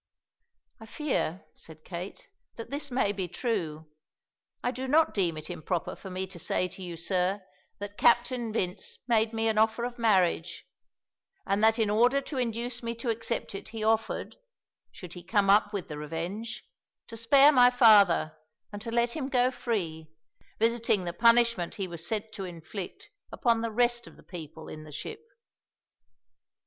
"I 0.79 0.87
fear," 0.87 1.45
said 1.53 1.83
Kate, 1.85 2.27
"that 2.55 2.71
this 2.71 2.89
may 2.89 3.11
be 3.11 3.27
true; 3.27 3.85
I 4.63 4.71
do 4.71 4.87
not 4.87 5.13
deem 5.13 5.37
it 5.37 5.47
improper 5.47 5.95
for 5.95 6.09
me 6.09 6.25
to 6.25 6.39
say 6.39 6.67
to 6.69 6.81
you, 6.81 6.97
sir, 6.97 7.43
that 7.77 7.99
Captain 7.99 8.51
Vince 8.51 8.97
made 9.07 9.31
me 9.31 9.47
an 9.47 9.59
offer 9.59 9.83
of 9.83 9.99
marriage, 9.99 10.65
and 11.45 11.63
that 11.63 11.77
in 11.77 11.91
order 11.91 12.19
to 12.19 12.39
induce 12.39 12.81
me 12.81 12.95
to 12.95 13.11
accept 13.11 13.53
it 13.53 13.69
he 13.69 13.83
offered, 13.83 14.37
should 14.91 15.13
he 15.13 15.21
come 15.23 15.51
up 15.51 15.71
with 15.71 15.87
the 15.87 15.99
Revenge, 15.99 16.63
to 17.07 17.15
spare 17.15 17.51
my 17.51 17.69
father 17.69 18.35
and 18.73 18.81
to 18.81 18.89
let 18.89 19.11
him 19.15 19.29
go 19.29 19.51
free, 19.51 20.07
visiting 20.57 21.03
the 21.03 21.13
punishment 21.13 21.75
he 21.75 21.87
was 21.87 22.03
sent 22.03 22.31
to 22.31 22.43
inflict 22.43 23.11
upon 23.31 23.61
the 23.61 23.69
rest 23.71 24.07
of 24.07 24.17
the 24.17 24.23
people 24.23 24.67
in 24.67 24.83
the 24.83 24.91
ship." 24.91 25.21